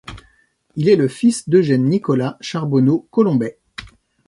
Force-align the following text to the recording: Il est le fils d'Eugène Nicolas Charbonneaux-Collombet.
Il 0.75 0.89
est 0.89 0.95
le 0.95 1.07
fils 1.07 1.47
d'Eugène 1.47 1.83
Nicolas 1.85 2.35
Charbonneaux-Collombet. 2.41 3.59